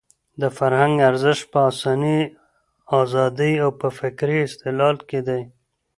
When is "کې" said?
5.09-5.19